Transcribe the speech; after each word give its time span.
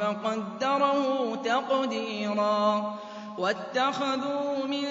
فقدره 0.00 1.36
تقديرا. 1.44 2.94
واتخذوا 3.38 4.66
من 4.66 4.86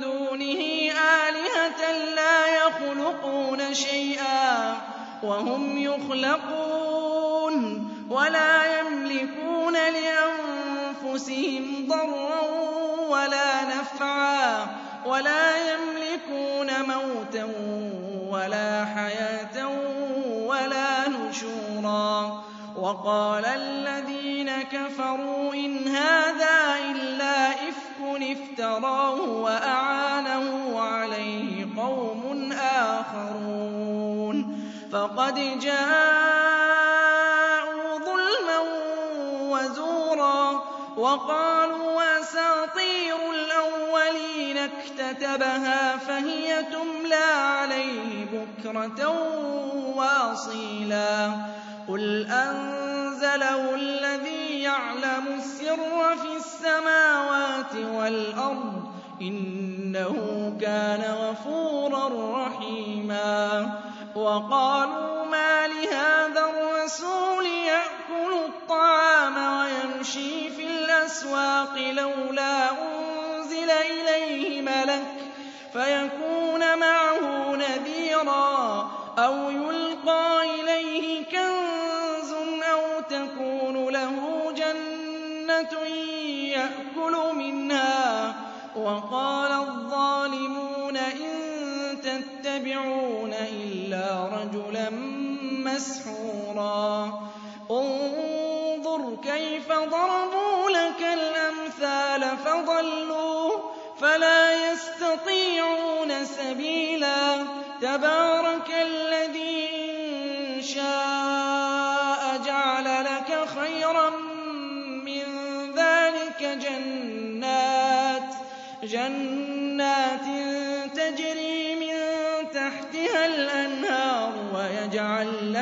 دونه 0.00 0.60
آلهة 0.90 1.92
لا 2.14 2.46
يخلقون 2.66 3.74
شيئا 3.74 4.74
وهم 5.22 5.78
يخلقون 5.78 7.54
ولا 8.10 8.80
يملكون 8.80 9.72
لأنفسهم 9.72 11.64
ضرا 11.88 12.40
ولا 13.08 13.64
نفعا 13.64 14.66
ولا 15.06 15.72
يملكون 15.72 16.82
موتا 16.82 17.44
ولا 18.30 18.84
حياة 18.84 19.68
ولا 20.46 21.08
نشورا. 21.08 22.42
وقال 22.76 23.44
الذين 24.54 24.62
كفروا 24.62 25.54
إن 25.54 25.88
هذا 25.88 26.76
إلا 26.90 27.50
إفك 27.50 27.84
افتراه 28.22 29.20
وأعانه 29.20 30.80
عليه 30.80 31.66
قوم 31.76 32.52
آخرون. 32.52 34.36
فقد 34.92 35.58
جاءوا 35.58 35.88
ظلما 37.98 38.60
وزورا 39.40 40.62
وقالوا 40.96 42.20
أساطير 42.20 43.16
الأولين 43.30 44.58
اكتتبها 44.58 45.96
فهي 45.96 46.62
تملى 46.62 47.24
عليه 47.34 48.26
بكرة 48.32 49.08
وأصيلا. 49.96 51.30
قُلْ 51.88 52.26
أَنزَلَهُ 52.30 53.74
الَّذِي 53.74 54.43
يَعْلَمُ 54.64 55.26
السِّرَّ 55.38 56.16
فِي 56.22 56.36
السَّمَاوَاتِ 56.36 57.74
وَالْأَرْضِ 57.76 58.82
ۚ 58.84 59.22
إِنَّهُ 59.22 60.16
كَانَ 60.60 61.02
غَفُورًا 61.24 62.08
رَّحِيمًا. 62.46 63.70
وَقَالُوا 64.14 65.24
مَالِ 65.24 65.70
هَٰذَا 65.92 66.44
الرَّسُولِ 66.50 67.46
يَأْكُلُ 67.46 68.32
الطَّعَامَ 68.48 69.36
وَيَمْشِي 69.58 70.50
فِي 70.50 70.64
الْأَسْوَاقِ 70.66 71.76
لَوْلَا 71.78 72.70
أُنزِلَ 72.70 73.70
إِلَيْهِ 73.70 74.62
مَلَكٌ 74.62 75.14
فَيَكُونَ 75.72 76.78
مَعَهُ 76.78 77.03
وَقَالَ 88.84 89.52
الظَّالِمُونَ 89.52 90.96
إِن 90.96 91.30
تَتَّبِعُونَ 92.02 93.32
إِلَّا 93.32 94.28
رَجُلًا 94.36 94.90
مَّسْحُورًا. 95.64 97.22
انظُرْ 97.70 99.16
كَيْفَ 99.22 99.68
ضَرَبُوا 99.68 100.70
لَكَ 100.70 101.02
الْأَمْثَالَ 101.02 102.36
فَضَلُّوا 102.36 103.50
فَلَا 104.00 104.72
يَسْتَطِيعُونَ 104.72 106.24
سَبِيلًا. 106.24 107.46
تَبَارَكَ 107.80 108.70
الَّذِي 108.70 109.68
إِن 109.74 110.62
شَاءَ 110.62 111.33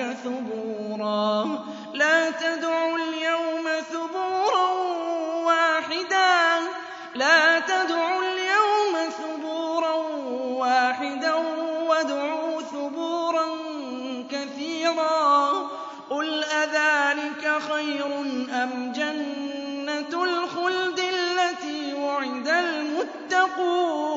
هُنَالِكَ 0.00 0.16
ثُبُورًا. 0.24 1.64
لَّا 1.94 2.30
تَدْعُوا 2.30 2.96
الْيَوْمَ 2.96 3.68
ثُبُورًا 9.10 9.94
وَاحِدًا. 10.58 11.34
وَادْعُوا 11.86 12.60
ثُبُورًا 12.60 13.46
كَثِيرًا. 14.30 15.50
قُلْ 16.10 16.44
أَذَٰلِكَ 16.44 17.58
خَيْرٌ 17.72 18.06
أَمْ 18.52 18.92
جَنَّةُ 18.92 20.24
الْخُلْدِ 20.24 20.98
الَّتِي 20.98 21.94
وُعِدَ 21.94 22.48
الْمُتَّقُونَ؟ 22.48 24.09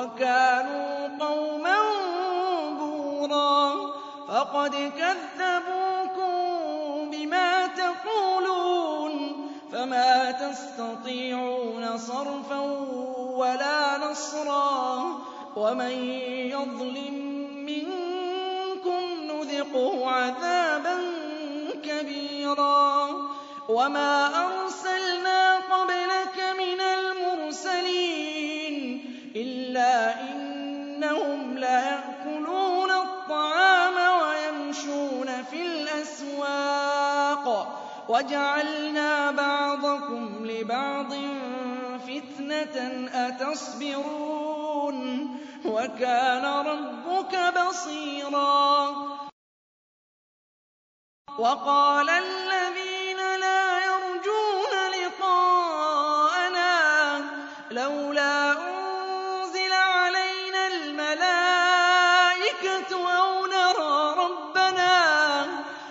وَكَانُوا 0.00 1.08
قَوْمًا 1.20 1.78
بُورًا 2.78 3.74
فَقَدْ 4.28 4.74
كَذَّبُوكُم 4.98 6.34
بِمَا 7.10 7.66
تَقُولُونَ 7.66 9.36
فَمَا 9.72 10.30
تَسْتَطِيعُونَ 10.30 11.98
صَرْفًا 11.98 12.60
وَلَا 13.18 14.10
نَصْرًا 14.10 15.04
وَمَن 15.56 15.92
يَظْلِم 16.54 17.30
نُذِقْهُ 19.60 20.10
عَذَابًا 20.10 20.96
كَبِيرًا 21.84 23.08
وَمَا 23.68 24.26
أَرْسَلْنَا 24.26 24.59
إِنَّهُمْ 31.10 31.58
لَيَأْكُلُونَ 31.58 32.90
الطَّعَامَ 32.90 34.22
وَيَمْشُونَ 34.22 35.42
فِي 35.42 35.62
الْأَسْوَاقِ. 35.62 37.46
وَجَعَلْنَا 38.08 39.30
بَعْضَكُمْ 39.30 40.46
لِبَعْضٍ 40.46 41.12
فِتْنَةً 42.06 43.08
أَتَصْبِرُونَ. 43.14 44.96
وَكَانَ 45.64 46.44
رَبُّكَ 46.44 47.34
بَصِيرًا. 47.58 48.90
وَقَالَ 51.38 52.10
الَّذِينَ 52.10 52.79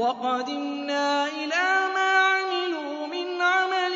وَقَدِمْنَا 0.00 1.26
إِلَىٰ 1.26 1.88
مَا 1.94 2.10
عَمِلُوا 2.32 3.06
مِنْ 3.06 3.42
عَمَلٍ 3.42 3.94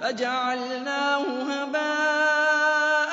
فَجَعَلْنَاهُ 0.00 1.24
هَبَاءً 1.52 3.12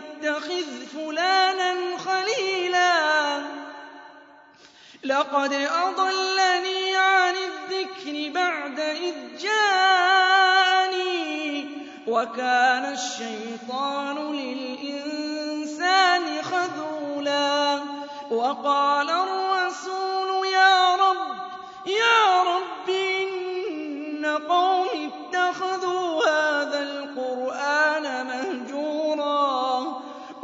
لَمْ 0.09 0.35
أَتَّخِذْ 0.35 0.87
فُلَانًا 0.87 1.97
خَلِيلًا. 1.99 3.43
لَّقَدْ 5.05 5.53
أَضَلَّنِي 5.53 6.97
عَنِ 6.97 7.35
الذِّكْرِ 7.35 8.33
بَعْدَ 8.35 8.81
إِذْ 8.81 9.15
جَاءَنِي 9.39 10.23
ۗ 11.63 11.67
وَكَانَ 12.09 12.93
الشَّيْطَانُ 12.93 14.33
لِلْإِنسَانِ 14.33 16.23
خَذُولًا. 16.43 17.81
وَقَالَ 18.31 19.11
الرَّسُولُ 19.11 20.28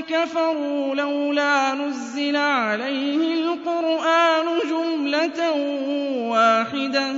كَفَرُوا 0.00 0.94
لَوْلَا 0.94 1.74
نُزِّلَ 1.74 2.36
عَلَيْهِ 2.36 3.34
الْقُرْآنُ 3.34 4.44
جُمْلَةً 4.70 5.52
وَاحِدَةً 6.30 7.12
ۚ. 7.12 7.16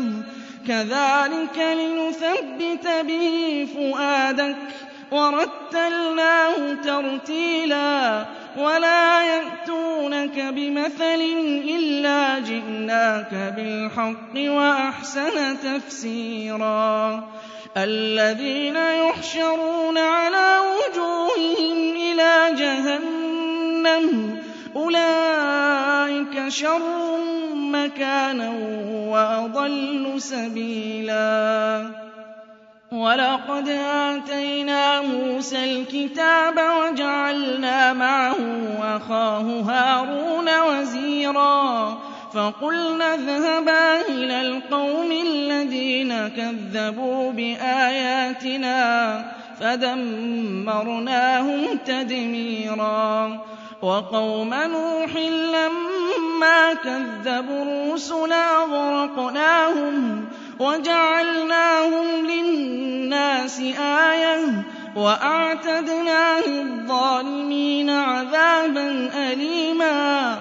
كَذَٰلِكَ 0.69 1.59
لِنُثَبِّتَ 1.59 2.89
بِهِ 3.07 3.67
فُؤَادَكَ 3.77 4.57
ۖ 4.57 5.15
وَرَتَّلْنَاهُ 5.15 6.75
تَرْتِيلًا. 6.85 8.25
وَلَا 8.59 9.23
يَأْتُونَكَ 9.23 10.41
بِمَثَلٍ 10.41 11.21
إِلَّا 11.79 12.39
جِئْنَاكَ 12.39 13.55
بِالْحَقِّ 13.57 14.35
وَأَحْسَنَ 14.37 15.57
تَفْسِيرًا. 15.65 17.25
الَّذِينَ 17.77 18.77
يُحْشَرُونَ 18.77 19.99
عَلَىٰ 19.99 20.61
وُجُوهِهِمْ 20.61 21.96
إِلَىٰ 22.17 22.55
جَهَنَّمَ. 22.59 24.37
أُولَٰئِكَ 24.77 26.49
شَرٌّ 26.49 27.19
مَّكَانًا 27.55 28.51
وَأَضَلُّ 29.11 30.15
سَبِيلًا. 30.19 31.87
وَلَقَدْ 32.93 33.69
آتَيْنَا 33.93 35.01
مُوسَى 35.01 35.65
الْكِتَابَ 35.65 36.59
وَجَعَلْنَا 36.59 37.93
مَعَهُ 37.93 38.37
أَخَاهُ 38.97 39.61
هَارُونَ 39.61 40.61
وَزِيرًا. 40.61 41.99
فَقُلْنَا 42.35 43.15
اذْهَبَا 43.15 44.01
إِلَى 44.09 44.41
الْقَوْمِ 44.41 45.13
الَّذِينَ 45.13 46.29
كَذَّبُوا 46.29 47.33
بِآيَاتِنَا. 47.33 48.77
فَدَمَّرْنَاهُمْ 49.61 50.59
تَدْمِيرًا 51.87 53.41
وَقَوْمَ 53.83 54.55
نُوحٍ 54.55 55.17
لَّمَّا 55.17 56.75
كَذَّبُوا 56.75 57.63
الرُّسُلَ 57.63 58.33
أَغْرَقْنَاهُمْ 58.33 60.25
وَجَعَلْنَاهُمْ 60.61 62.07
لِلنَّاسِ 62.27 63.61
آيَةً 63.81 64.65
وَأَعْتَدْنَا 64.97 66.41
لِلظَّالِمِينَ 66.41 67.91
عَذَابًا 67.91 69.11
أَلِيمًا 69.33 70.41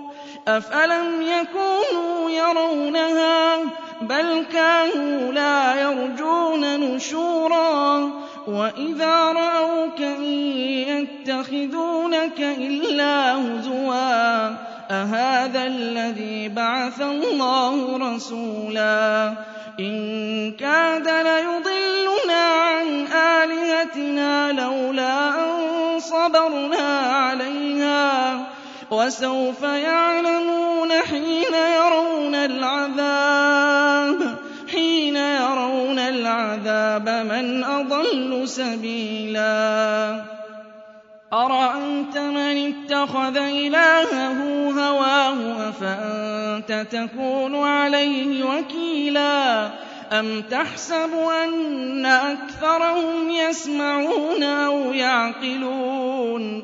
أَفَلَمْ 0.47 1.21
يَكُونُوا 1.21 2.29
يَرَوْنَهَا 2.29 3.57
بَلْ 4.01 4.45
كَانُوا 4.53 5.31
لَا 5.33 5.81
يَرْجُونَ 5.81 6.79
نُشُورًا 6.79 8.11
وَإِذَا 8.47 9.15
رَأَوْكَ 9.31 10.01
إِن 10.01 10.23
يَتَّخِذُونَكَ 10.89 12.39
إِلَّا 12.41 13.35
هُزُوًا 13.35 14.47
أَهَٰذَا 14.91 15.63
الَّذِي 15.67 16.49
بَعَثَ 16.49 17.01
اللَّهُ 17.01 17.97
رَسُولًا 18.15 19.33
إِن 19.79 20.51
كَادَ 20.59 21.07
لَيُضِلُّنَا 21.07 22.43
عَنْ 22.49 23.07
آلِهَتِنَا 23.07 24.51
لَوْلَا 24.51 25.29
أَن 25.29 25.99
صَبَرْنَا 25.99 26.99
عَلَيْهَا 26.99 27.57
ۚ 27.57 27.60
وَسَوْفَ 28.91 29.63
يَعْلَمُونَ 29.63 30.91
حِينَ 30.91 31.53
يَرَوْنَ 31.53 32.35
الْعَذَابَ 32.35 34.35
حِينَ 34.71 35.15
يَرَوْنَ 35.15 35.99
الْعَذَابَ 35.99 37.09
مَنْ 37.09 37.63
أَضَلُّ 37.63 38.47
سَبِيلًا. 38.47 40.21
أَرَأَيْتَ 41.33 42.17
مَنِ 42.17 42.73
اتَّخَذَ 42.73 43.37
إِلَٰهَهُ 43.37 44.37
هَوَاهُ 44.71 45.69
أَفَأَنتَ 45.69 46.87
تَكُونُ 46.91 47.55
عَلَيْهِ 47.55 48.43
وَكِيلًا؟ 48.43 49.69
أَمْ 50.11 50.41
تَحْسَبُ 50.41 51.13
أَنَّ 51.43 52.05
أَكْثَرَهُمْ 52.05 53.29
يَسْمَعُونَ 53.29 54.43
أَوْ 54.43 54.93
يَعْقِلُونَ؟ 54.93 56.63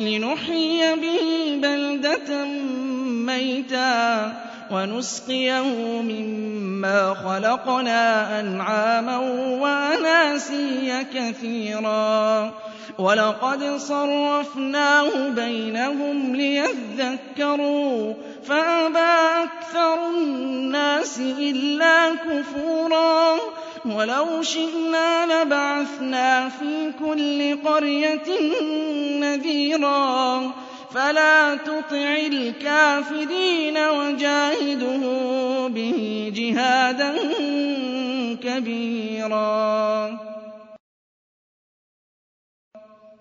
لِّنُحْيِيَ 0.00 0.96
بِهِ 0.96 1.56
بَلْدَةً 1.62 2.44
مَّيْتًا 3.28 4.32
وَنُسْقِيَهُ 4.70 6.02
مِمَّا 6.02 7.14
خَلَقْنَا 7.14 8.40
أَنْعَامًا 8.40 9.18
وَأَنَاسِيَّ 9.60 11.04
كَثِيرًا. 11.14 12.52
وَلَقَدْ 12.98 13.64
صَرَّفْنَاهُ 13.76 15.28
بَيْنَهُمْ 15.28 16.36
لِيَذَّكَّرُوا 16.36 18.14
فَأَبَىٰ 18.44 19.16
أَكْثَرُ 19.44 20.08
النَّاسِ 20.08 21.18
إِلَّا 21.18 22.14
كُفُورًا. 22.14 23.36
وَلَوْ 23.86 24.42
شِئْنَا 24.42 25.26
لَبَعَثْنَا 25.26 26.48
فِي 26.48 26.92
كُلِّ 26.98 27.58
قَرْيَةٍ 27.68 28.40
نَّذِيرًا. 29.20 30.52
فَلَا 30.94 31.54
تُطِعِ 31.54 32.16
الْكَافِرِينَ 32.26 33.78
وَجَاهِدْهُم 33.78 35.12
بِهِ 35.68 36.32
جِهَادًا 36.36 37.14
كَبِيرًا. 38.42 40.18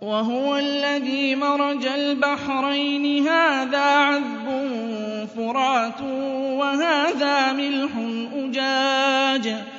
وَهُوَ 0.01 0.57
الَّذِي 0.57 1.35
مَرَجَ 1.35 1.85
الْبَحْرَيْنِ. 1.85 3.27
هَٰذَا 3.27 3.85
عَذْبٌ 3.85 4.47
فُرَاتٌ 5.35 6.01
وَهَٰذَا 6.59 7.53
مِلْحٌ 7.53 7.91
أُجَاجٌ. 8.35 9.78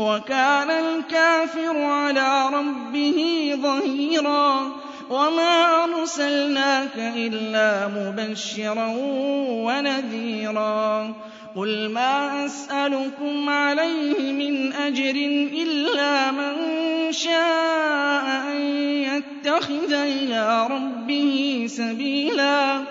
وَكَانَ 0.00 0.70
الْكَافِرُ 0.70 1.76
عَلَىٰ 1.82 2.48
رَبِّهِ 2.52 3.18
ظَهِيرًا 3.62 4.72
وَمَا 5.10 5.84
أَرْسَلْنَاكَ 5.84 6.96
إِلَّا 6.96 7.88
مُبَشِّرًا 7.88 8.86
وَنَذِيرًا 9.68 11.14
قُلْ 11.56 11.88
مَا 11.90 12.46
أَسْأَلُكُمْ 12.46 13.50
عَلَيْهِ 13.50 14.32
مِنْ 14.32 14.72
أَجْرٍ 14.72 15.16
إِلَّا 15.62 16.30
مَن 16.30 16.54
شَاءَ 17.12 18.24
أَن 18.52 18.60
يَتَّخِذَ 19.10 19.92
إِلَىٰ 19.92 20.66
رَبِّهِ 20.70 21.64
سَبِيلًا 21.68 22.82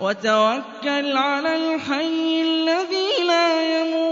وَتَوَكَّلْ 0.00 1.16
عَلَى 1.16 1.56
الْحَيِّ 1.74 2.42
الَّذِي 2.42 3.10
لَا 3.26 3.48
يَمُوتُ 3.80 4.03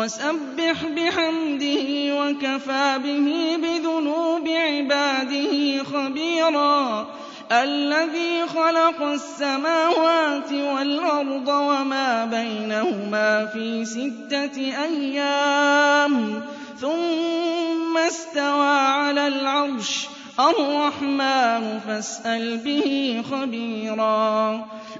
وَسَبِّحْ 0.00 0.76
بِحَمْدِهِ 0.96 1.88
وَكَفَىٰ 2.20 2.98
بِهِ 3.04 3.28
بِذُنُوبِ 3.62 4.48
عِبَادِهِ 4.48 5.82
خَبِيرًا 5.92 7.06
الَّذِي 7.52 8.46
خَلَقَ 8.48 9.02
السَّمَاوَاتِ 9.02 10.52
وَالْأَرْضَ 10.52 11.48
وَمَا 11.48 12.24
بَيْنَهُمَا 12.24 13.46
فِي 13.52 13.84
سِتَّةِ 13.84 14.56
أَيَّامٍ 14.84 16.42
ثُمَّ 16.80 17.98
اسْتَوَىٰ 17.98 18.78
عَلَى 18.80 19.28
الْعَرْشِ 19.28 20.08
الرَّحْمَٰنُ 20.40 21.80
فَاسْأَلْ 21.86 22.56
بِهِ 22.64 23.22
خَبِيرًا 23.30 24.64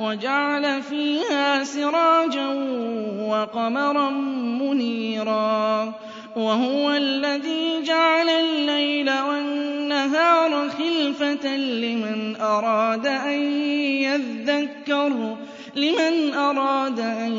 وَجَعَلَ 0.00 0.82
فِيهَا 0.82 1.64
سِرَاجًا 1.64 2.48
وَقَمَرًا 3.28 4.10
مُّنِيرًا 4.60 5.92
وَهُوَ 6.36 6.90
الَّذِي 6.90 7.82
جَعَلَ 7.82 8.28
اللَّيْلَ 8.28 9.10
وَالنَّهَارَ 9.10 10.68
خِلْفَةً 10.68 11.56
لِّمَنْ 11.56 12.36
أَرَادَ 12.40 13.06
أَن 13.06 13.40
يَذَّكَّرَ 14.02 15.36
لمن 15.76 16.34
أراد 16.34 17.00
أن 17.00 17.32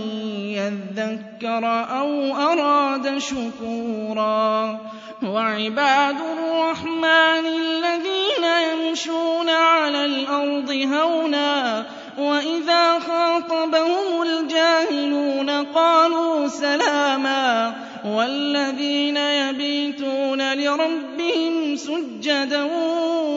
يذكر 0.59 1.65
أو 1.99 2.35
أراد 2.35 3.17
شكورا. 3.17 4.79
وعباد 5.23 6.15
الرحمن 6.37 7.45
الذين 7.45 8.45
يمشون 8.71 9.49
على 9.49 10.05
الأرض 10.05 10.71
هونا 10.71 11.85
وإذا 12.17 12.99
خاطبهم 12.99 14.21
الجاهلون 14.21 15.49
قالوا 15.49 16.47
سلاما 16.47 17.73
والذين 18.05 19.17
يبيتون 19.17 20.53
لربهم 20.53 21.75
سجدا 21.75 22.63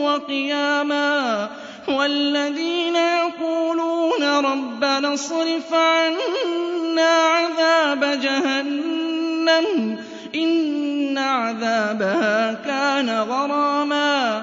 وقياما 0.05 1.49
والذين 1.89 2.97
يقولون 2.97 4.25
ربنا 4.25 5.15
اصرف 5.15 5.75
عنا 5.75 7.09
عذاب 7.09 8.21
جهنم 8.21 9.99
إن 10.35 11.19
عذابها 11.19 12.53
كان 12.53 13.11
غراما 13.11 14.43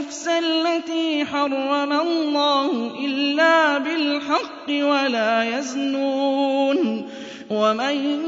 النفس 0.00 0.28
التي 0.28 1.24
حرم 1.24 1.92
الله 1.92 2.92
إلا 3.04 3.78
بالحق 3.78 4.68
ولا 4.68 5.58
يزنون 5.58 7.08
ومن 7.50 8.24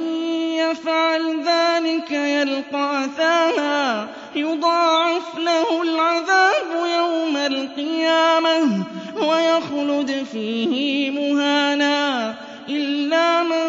يفعل 0.57 1.43
ذلك 1.47 2.11
يلقى 2.11 3.05
أثاما 3.05 4.09
يضاعف 4.37 5.39
له 5.39 5.83
العذاب 5.83 6.87
يوم 6.97 7.37
القيامة 7.37 8.85
ويخلد 9.17 10.27
فيه 10.33 11.11
مهانا 11.11 12.35
إلا 12.69 13.43
من 13.43 13.67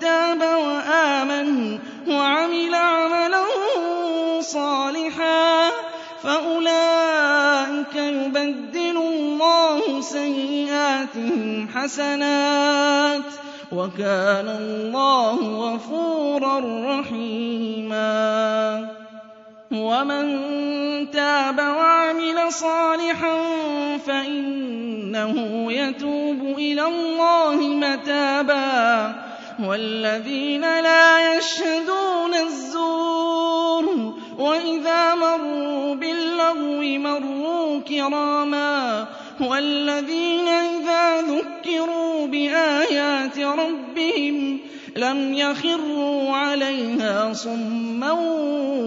تاب 0.00 0.40
وآمن 0.40 1.78
وعمل 2.08 2.74
عملا 2.74 3.44
صالحا 4.40 5.87
فأولئك 6.22 7.94
يبدل 7.96 8.96
الله 8.96 10.00
سيئاتهم 10.00 11.68
حسنات 11.74 13.22
وكان 13.72 14.48
الله 14.48 15.36
غفورا 15.36 16.60
رحيما 17.00 18.08
ومن 19.72 20.26
تاب 21.10 21.58
وعمل 21.58 22.52
صالحا 22.52 23.36
فإنه 24.06 25.72
يتوب 25.72 26.58
إلى 26.58 26.86
الله 26.86 27.56
متابا 27.56 29.14
والذين 29.64 30.60
لا 30.60 31.36
يشهدون 31.36 32.34
الزور 32.34 34.17
وإذا 34.38 35.14
مروا 35.14 35.94
باللغو 35.94 36.82
مروا 36.82 37.80
كراما 37.80 39.06
والذين 39.40 40.48
إذا 40.48 41.22
ذكروا 41.22 42.26
بآيات 42.26 43.38
ربهم 43.38 44.58
لم 44.96 45.34
يخروا 45.34 46.36
عليها 46.36 47.32
صما 47.32 48.12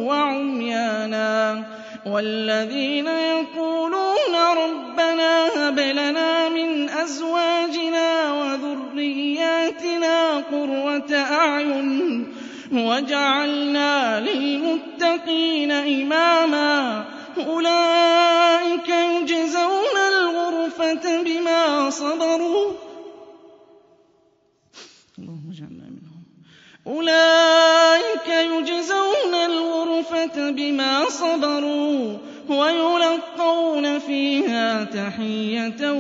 وعميانا 0.06 1.64
والذين 2.06 3.08
يقولون 3.08 4.36
ربنا 4.58 5.48
هب 5.56 5.80
لنا 5.80 6.50
من 6.50 6.90
أزواجنا 6.90 8.34
وذرياتنا 8.34 10.38
قرة 10.38 11.16
أعين 11.16 12.31
وجعلنا 12.74 14.20
للمتقين 14.20 15.72
إماما 15.72 17.06
أولئك 17.38 18.90
يجزون 18.90 19.98
الغرفة 20.12 21.22
بما 21.24 21.90
صبروا 21.90 22.72
أولئك 26.88 28.28
يجزون 28.28 29.34
الغرفة 29.46 30.52
بما 30.52 31.10
صبروا 31.10 32.18
ويلقون 32.50 34.00
فيها 34.00 34.84
تحية 34.84 35.92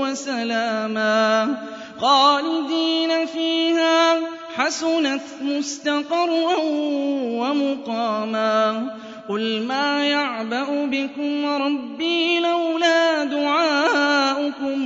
وسلاما 0.00 1.56
خالدين 2.00 3.26
فيها 3.26 4.27
حسنت 4.58 5.22
مستقرا 5.42 6.56
ومقاما 7.40 8.90
قل 9.28 9.62
ما 9.62 10.04
يعبأ 10.04 10.86
بكم 10.86 11.46
ربي 11.46 12.40
لولا 12.40 13.24
دعاؤكم 13.24 14.78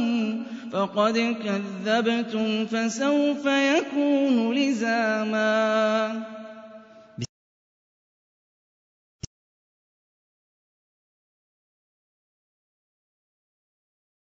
فقد 0.73 1.37
كذبتم 1.45 2.67
فسوف 2.67 3.47
يكون 3.47 4.55
لزاما 4.55 6.23